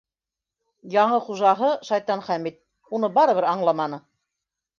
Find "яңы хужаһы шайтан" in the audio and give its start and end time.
0.93-2.25